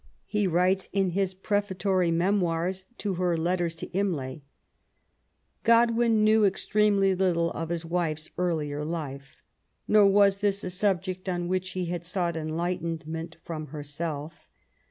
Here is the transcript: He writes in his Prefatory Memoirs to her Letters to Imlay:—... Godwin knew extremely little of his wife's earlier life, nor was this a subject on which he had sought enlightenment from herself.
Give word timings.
He 0.25 0.47
writes 0.47 0.89
in 0.91 1.11
his 1.11 1.35
Prefatory 1.35 2.09
Memoirs 2.09 2.85
to 2.97 3.13
her 3.21 3.37
Letters 3.37 3.75
to 3.75 3.85
Imlay:—... 3.91 4.41
Godwin 5.63 6.23
knew 6.23 6.43
extremely 6.43 7.13
little 7.13 7.51
of 7.51 7.69
his 7.69 7.85
wife's 7.85 8.31
earlier 8.35 8.83
life, 8.83 9.43
nor 9.87 10.07
was 10.07 10.39
this 10.39 10.63
a 10.63 10.71
subject 10.71 11.29
on 11.29 11.47
which 11.47 11.73
he 11.73 11.85
had 11.85 12.03
sought 12.03 12.35
enlightenment 12.35 13.37
from 13.43 13.67
herself. 13.67 14.47